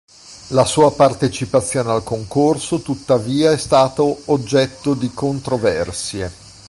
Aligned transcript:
La 0.53 0.65
sua 0.65 0.91
partecipazione 0.91 1.91
al 1.91 2.01
concorso 2.03 2.81
tuttavia 2.81 3.51
è 3.51 3.57
stato 3.57 4.23
oggetto 4.33 4.95
di 4.95 5.11
controversie. 5.13 6.31